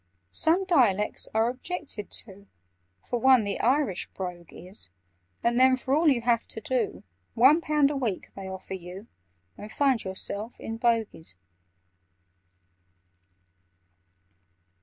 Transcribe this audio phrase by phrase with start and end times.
[0.31, 2.47] "Some dialects are objected to—
[3.07, 4.89] For one, the Irish brogue is:
[5.43, 7.03] And then, for all you have to do,
[7.35, 9.05] One pound a week they offer you,
[9.59, 11.35] And find yourself in Bogies!"